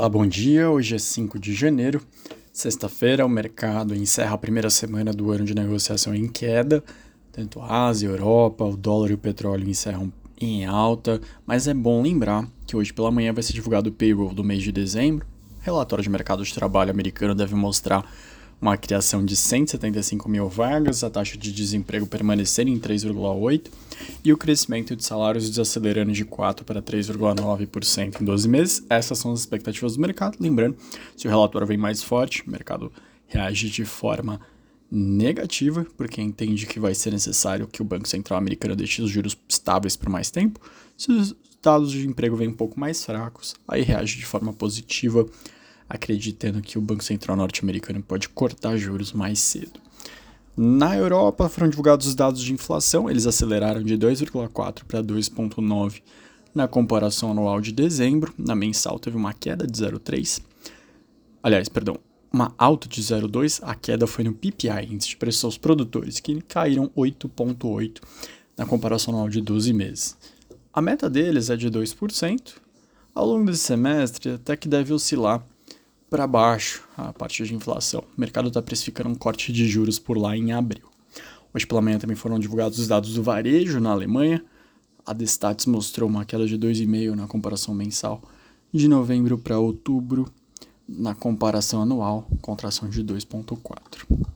Olá, 0.00 0.08
bom 0.08 0.26
dia. 0.26 0.70
Hoje 0.70 0.94
é 0.94 0.98
5 0.98 1.38
de 1.38 1.52
janeiro, 1.52 2.00
sexta-feira. 2.50 3.26
O 3.26 3.28
mercado 3.28 3.94
encerra 3.94 4.32
a 4.32 4.38
primeira 4.38 4.70
semana 4.70 5.12
do 5.12 5.30
ano 5.30 5.44
de 5.44 5.54
negociação 5.54 6.14
em 6.14 6.26
queda. 6.26 6.82
Tanto 7.30 7.60
a 7.60 7.86
Ásia, 7.88 8.08
a 8.08 8.12
Europa, 8.12 8.64
o 8.64 8.78
dólar 8.78 9.10
e 9.10 9.12
o 9.12 9.18
petróleo 9.18 9.68
encerram 9.68 10.10
em 10.40 10.64
alta. 10.64 11.20
Mas 11.44 11.68
é 11.68 11.74
bom 11.74 12.00
lembrar 12.00 12.48
que 12.66 12.74
hoje 12.74 12.94
pela 12.94 13.10
manhã 13.10 13.30
vai 13.34 13.42
ser 13.42 13.52
divulgado 13.52 13.90
o 13.90 13.92
payroll 13.92 14.32
do 14.32 14.42
mês 14.42 14.62
de 14.62 14.72
dezembro. 14.72 15.26
Relatório 15.60 16.02
de 16.02 16.08
mercado 16.08 16.42
de 16.42 16.54
trabalho 16.54 16.90
americano 16.90 17.34
deve 17.34 17.54
mostrar 17.54 18.10
uma 18.60 18.76
criação 18.76 19.24
de 19.24 19.34
175 19.34 20.28
mil 20.28 20.48
vagas, 20.48 21.02
a 21.02 21.08
taxa 21.08 21.38
de 21.38 21.50
desemprego 21.50 22.06
permanecer 22.06 22.68
em 22.68 22.78
3,8% 22.78 23.70
e 24.24 24.32
o 24.32 24.36
crescimento 24.36 24.94
de 24.94 25.04
salários 25.04 25.48
desacelerando 25.48 26.12
de 26.12 26.24
4% 26.24 26.64
para 26.64 26.82
3,9% 26.82 28.20
em 28.20 28.24
12 28.24 28.48
meses. 28.48 28.84
Essas 28.90 29.18
são 29.18 29.32
as 29.32 29.40
expectativas 29.40 29.94
do 29.94 30.00
mercado. 30.00 30.36
Lembrando, 30.38 30.76
se 31.16 31.26
o 31.26 31.30
relatório 31.30 31.66
vem 31.66 31.78
mais 31.78 32.02
forte, 32.02 32.46
o 32.46 32.50
mercado 32.50 32.92
reage 33.26 33.70
de 33.70 33.84
forma 33.84 34.40
negativa, 34.90 35.86
porque 35.96 36.20
entende 36.20 36.66
que 36.66 36.80
vai 36.80 36.94
ser 36.94 37.12
necessário 37.12 37.66
que 37.66 37.80
o 37.80 37.84
Banco 37.84 38.08
Central 38.08 38.38
americano 38.38 38.74
deixe 38.74 39.00
os 39.00 39.10
juros 39.10 39.36
estáveis 39.48 39.96
por 39.96 40.08
mais 40.08 40.30
tempo. 40.30 40.60
Se 40.96 41.12
os 41.12 41.34
dados 41.62 41.92
de 41.92 42.06
emprego 42.06 42.36
vêm 42.36 42.48
um 42.48 42.54
pouco 42.54 42.78
mais 42.78 43.04
fracos, 43.04 43.54
aí 43.68 43.82
reage 43.82 44.16
de 44.16 44.26
forma 44.26 44.52
positiva 44.52 45.26
acreditando 45.90 46.62
que 46.62 46.78
o 46.78 46.80
Banco 46.80 47.02
Central 47.02 47.36
norte-americano 47.36 48.00
pode 48.00 48.28
cortar 48.28 48.76
juros 48.76 49.12
mais 49.12 49.40
cedo. 49.40 49.80
Na 50.56 50.96
Europa 50.96 51.48
foram 51.48 51.68
divulgados 51.68 52.06
os 52.06 52.14
dados 52.14 52.40
de 52.40 52.52
inflação, 52.52 53.10
eles 53.10 53.26
aceleraram 53.26 53.82
de 53.82 53.98
2,4 53.98 54.84
para 54.84 55.02
2,9 55.02 56.00
na 56.54 56.68
comparação 56.68 57.32
anual 57.32 57.60
de 57.60 57.72
dezembro. 57.72 58.32
Na 58.38 58.54
mensal 58.54 58.98
teve 59.00 59.16
uma 59.16 59.32
queda 59.34 59.66
de 59.66 59.72
0,3. 59.72 60.40
Aliás, 61.42 61.68
perdão, 61.68 61.96
uma 62.32 62.54
alta 62.56 62.88
de 62.88 63.02
0,2. 63.02 63.60
A 63.62 63.74
queda 63.74 64.06
foi 64.06 64.24
no 64.24 64.32
PPI, 64.32 64.92
índice 64.92 65.10
de 65.10 65.16
preços 65.16 65.44
aos 65.44 65.58
produtores, 65.58 66.20
que 66.20 66.40
caíram 66.42 66.90
8,8 66.96 68.00
na 68.56 68.66
comparação 68.66 69.14
anual 69.14 69.28
de 69.28 69.40
12 69.40 69.72
meses. 69.72 70.16
A 70.72 70.80
meta 70.80 71.10
deles 71.10 71.50
é 71.50 71.56
de 71.56 71.70
2%. 71.70 72.52
Ao 73.12 73.26
longo 73.26 73.46
desse 73.46 73.64
semestre, 73.64 74.32
até 74.32 74.56
que 74.56 74.68
deve 74.68 74.92
oscilar 74.92 75.44
para 76.10 76.26
baixo 76.26 76.82
a 76.96 77.12
partir 77.12 77.44
de 77.44 77.54
inflação. 77.54 78.02
O 78.16 78.20
mercado 78.20 78.48
está 78.48 78.60
precificando 78.60 79.08
um 79.08 79.14
corte 79.14 79.52
de 79.52 79.66
juros 79.68 79.98
por 79.98 80.18
lá 80.18 80.36
em 80.36 80.52
abril. 80.52 80.90
Hoje 81.54 81.66
pela 81.66 81.80
manhã 81.80 81.98
também 81.98 82.16
foram 82.16 82.38
divulgados 82.38 82.78
os 82.80 82.88
dados 82.88 83.14
do 83.14 83.22
varejo 83.22 83.80
na 83.80 83.90
Alemanha. 83.90 84.44
A 85.06 85.12
Destats 85.12 85.66
mostrou 85.66 86.08
uma 86.08 86.24
queda 86.24 86.46
de 86.46 86.58
2,5% 86.58 87.14
na 87.14 87.26
comparação 87.26 87.72
mensal 87.72 88.22
de 88.72 88.88
novembro 88.88 89.38
para 89.38 89.58
outubro, 89.58 90.30
na 90.88 91.14
comparação 91.14 91.82
anual, 91.82 92.28
contração 92.40 92.88
de 92.88 93.02
2,4%. 93.02 94.28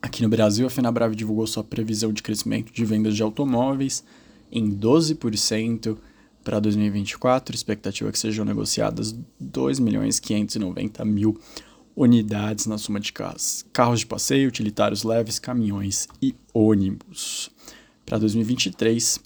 Aqui 0.00 0.22
no 0.22 0.28
Brasil, 0.28 0.66
a 0.66 0.70
Fenabrave 0.70 1.16
divulgou 1.16 1.46
sua 1.46 1.64
previsão 1.64 2.12
de 2.12 2.22
crescimento 2.22 2.72
de 2.72 2.84
vendas 2.84 3.16
de 3.16 3.22
automóveis 3.22 4.04
em 4.50 4.70
12%, 4.70 5.96
para 6.46 6.60
2024, 6.60 7.56
expectativa 7.56 8.12
que 8.12 8.18
sejam 8.20 8.44
negociadas 8.44 9.12
2 9.40 9.80
milhões 9.80 10.20
590 10.20 11.04
mil 11.04 11.40
unidades 11.96 12.66
na 12.66 12.78
soma 12.78 13.00
de 13.00 13.12
carros, 13.12 13.66
carros 13.72 13.98
de 13.98 14.06
passeio, 14.06 14.46
utilitários 14.46 15.02
leves, 15.02 15.40
caminhões 15.40 16.06
e 16.22 16.36
ônibus. 16.54 17.50
Para 18.04 18.18
2023, 18.18 19.18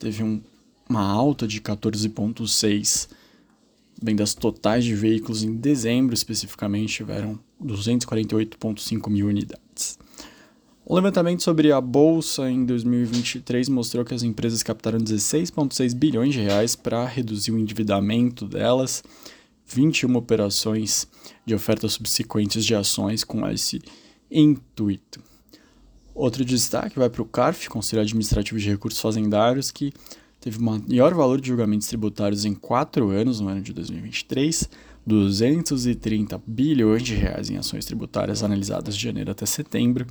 teve 0.00 0.24
um, 0.24 0.40
uma 0.88 1.06
alta 1.06 1.46
de 1.46 1.60
14,6 1.60 3.08
vendas 4.02 4.34
totais 4.34 4.84
de 4.84 4.96
veículos 4.96 5.44
em 5.44 5.54
dezembro, 5.54 6.14
especificamente, 6.14 6.94
tiveram 6.94 7.38
248,5 7.64 9.08
mil 9.08 9.28
unidades. 9.28 9.69
O 10.90 10.94
levantamento 10.96 11.44
sobre 11.44 11.70
a 11.70 11.80
bolsa 11.80 12.50
em 12.50 12.64
2023 12.64 13.68
mostrou 13.68 14.04
que 14.04 14.12
as 14.12 14.24
empresas 14.24 14.60
captaram 14.60 14.98
16,6 14.98 15.94
bilhões 15.94 16.34
de 16.34 16.40
reais 16.40 16.74
para 16.74 17.06
reduzir 17.06 17.52
o 17.52 17.58
endividamento 17.60 18.44
delas, 18.44 19.00
21 19.68 20.16
operações 20.16 21.06
de 21.46 21.54
ofertas 21.54 21.92
subsequentes 21.92 22.64
de 22.64 22.74
ações 22.74 23.22
com 23.22 23.48
esse 23.48 23.80
intuito. 24.28 25.22
Outro 26.12 26.44
destaque 26.44 26.98
vai 26.98 27.08
para 27.08 27.22
o 27.22 27.24
CARF, 27.24 27.68
Conselho 27.68 28.02
Administrativo 28.02 28.58
de 28.58 28.68
Recursos 28.68 29.00
Fazendários, 29.00 29.70
que 29.70 29.92
teve 30.40 30.58
o 30.58 30.62
maior 30.62 31.14
valor 31.14 31.40
de 31.40 31.46
julgamentos 31.46 31.86
tributários 31.86 32.44
em 32.44 32.52
quatro 32.52 33.10
anos, 33.10 33.38
no 33.38 33.46
ano 33.46 33.62
de 33.62 33.72
2023, 33.72 34.68
230 35.06 36.42
bilhões 36.44 37.04
de 37.04 37.14
reais 37.14 37.48
em 37.48 37.56
ações 37.56 37.84
tributárias 37.84 38.42
analisadas 38.42 38.96
de 38.96 39.04
janeiro 39.04 39.30
até 39.30 39.46
setembro, 39.46 40.04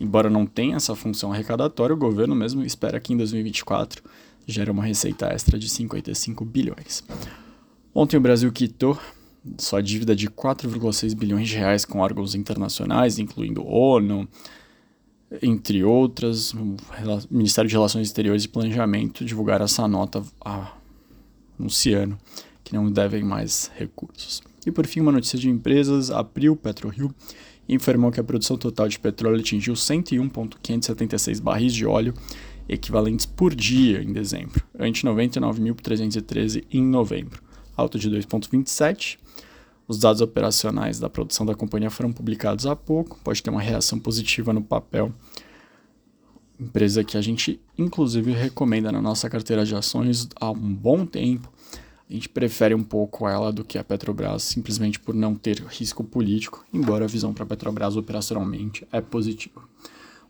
Embora 0.00 0.30
não 0.30 0.46
tenha 0.46 0.76
essa 0.76 0.96
função 0.96 1.30
arrecadatória, 1.30 1.94
o 1.94 1.98
governo 1.98 2.34
mesmo 2.34 2.64
espera 2.64 2.98
que 2.98 3.12
em 3.12 3.18
2024 3.18 4.02
gere 4.46 4.70
uma 4.70 4.82
receita 4.82 5.26
extra 5.26 5.58
de 5.58 5.68
55 5.68 6.42
bilhões. 6.44 7.04
Ontem 7.94 8.16
o 8.16 8.20
Brasil 8.20 8.50
quitou 8.50 8.98
sua 9.58 9.82
dívida 9.82 10.16
de 10.16 10.28
4,6 10.28 11.14
bilhões 11.14 11.48
de 11.48 11.56
reais 11.56 11.84
com 11.84 11.98
órgãos 11.98 12.34
internacionais, 12.34 13.18
incluindo 13.18 13.66
ONU, 13.66 14.26
entre 15.42 15.84
outras. 15.84 16.52
O 16.54 16.76
Ministério 17.30 17.68
de 17.68 17.74
Relações 17.74 18.08
Exteriores 18.08 18.44
e 18.44 18.48
Planejamento 18.48 19.24
divulgaram 19.24 19.66
essa 19.66 19.86
nota 19.86 20.22
anunciando 21.58 22.18
que 22.64 22.74
não 22.74 22.90
devem 22.90 23.22
mais 23.22 23.70
recursos. 23.76 24.42
E 24.66 24.70
por 24.70 24.86
fim, 24.86 25.00
uma 25.00 25.12
notícia 25.12 25.38
de 25.38 25.48
empresas: 25.48 26.10
April 26.10 26.56
PetroRio 26.56 27.14
informou 27.74 28.10
que 28.10 28.20
a 28.20 28.24
produção 28.24 28.56
total 28.56 28.88
de 28.88 28.98
petróleo 28.98 29.40
atingiu 29.40 29.76
101,576 29.76 31.40
barris 31.40 31.72
de 31.72 31.86
óleo 31.86 32.12
equivalentes 32.68 33.26
por 33.26 33.54
dia 33.54 34.02
em 34.02 34.12
dezembro, 34.12 34.62
ante 34.78 35.04
99.313 35.06 36.64
em 36.70 36.82
novembro, 36.82 37.42
alta 37.76 37.98
de 37.98 38.10
2,27. 38.10 39.18
Os 39.86 39.98
dados 39.98 40.20
operacionais 40.20 41.00
da 41.00 41.10
produção 41.10 41.44
da 41.44 41.54
companhia 41.54 41.90
foram 41.90 42.12
publicados 42.12 42.66
há 42.66 42.76
pouco, 42.76 43.18
pode 43.24 43.42
ter 43.42 43.50
uma 43.50 43.60
reação 43.60 43.98
positiva 43.98 44.52
no 44.52 44.62
papel. 44.62 45.12
Empresa 46.58 47.02
que 47.02 47.16
a 47.16 47.20
gente, 47.20 47.60
inclusive, 47.76 48.32
recomenda 48.32 48.92
na 48.92 49.00
nossa 49.00 49.28
carteira 49.28 49.64
de 49.64 49.74
ações 49.74 50.28
há 50.40 50.50
um 50.50 50.74
bom 50.74 51.04
tempo 51.04 51.50
a 52.10 52.12
gente 52.12 52.28
prefere 52.28 52.74
um 52.74 52.82
pouco 52.82 53.28
ela 53.28 53.52
do 53.52 53.64
que 53.64 53.78
a 53.78 53.84
Petrobras, 53.84 54.42
simplesmente 54.42 54.98
por 54.98 55.14
não 55.14 55.36
ter 55.36 55.60
risco 55.60 56.02
político, 56.02 56.64
embora 56.72 57.04
a 57.04 57.08
visão 57.08 57.32
para 57.32 57.44
a 57.44 57.46
Petrobras 57.46 57.96
operacionalmente 57.96 58.84
é 58.90 59.00
positiva. 59.00 59.62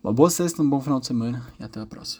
Uma 0.04 0.12
boa 0.12 0.28
sexta, 0.28 0.62
um 0.62 0.68
bom 0.68 0.80
final 0.80 1.00
de 1.00 1.06
semana 1.06 1.46
e 1.58 1.64
até 1.64 1.80
a 1.80 1.86
próxima. 1.86 2.18